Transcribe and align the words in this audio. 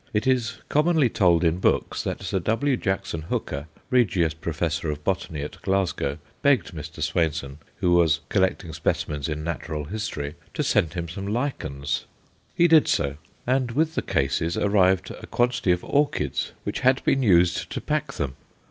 It 0.13 0.25
is 0.25 0.53
commonly 0.67 1.09
told 1.09 1.43
in 1.43 1.59
books 1.59 2.01
that 2.01 2.23
Sir 2.23 2.39
W. 2.39 2.75
Jackson 2.75 3.21
Hooker, 3.21 3.67
Regius 3.91 4.33
Professor 4.33 4.89
of 4.89 5.03
Botany 5.03 5.43
at 5.43 5.61
Glasgow, 5.61 6.17
begged 6.41 6.71
Mr. 6.73 7.03
Swainson 7.03 7.59
who 7.81 7.93
was 7.93 8.21
collecting 8.27 8.73
specimens 8.73 9.29
in 9.29 9.43
natural 9.43 9.83
history 9.83 10.33
to 10.55 10.63
send 10.63 10.95
him 10.95 11.07
some 11.07 11.27
lichens. 11.27 12.05
He 12.55 12.67
did 12.67 12.87
so, 12.87 13.17
and 13.45 13.73
with 13.73 13.93
the 13.93 14.01
cases 14.01 14.57
arrived 14.57 15.11
a 15.11 15.27
quantity 15.27 15.71
of 15.71 15.83
orchids 15.83 16.51
which 16.63 16.79
had 16.79 17.03
been 17.03 17.21
used 17.21 17.69
to 17.69 17.79
pack 17.79 18.13
them. 18.13 18.35